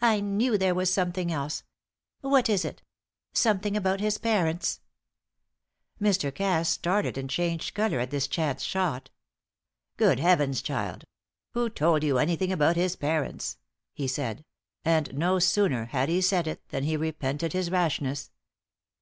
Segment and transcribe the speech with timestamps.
[0.00, 1.62] "I knew there was something else.
[2.22, 2.80] What is it
[3.34, 4.80] something about his parents?"
[6.00, 6.34] Mr.
[6.34, 9.10] Cass started and changed colour at this chance shot.
[9.98, 11.04] "Good Heavens, child!
[11.52, 13.58] Who told you anything about his parents?"
[13.92, 14.46] he said;
[14.82, 18.30] and no sooner had he said it than he repented his rashness.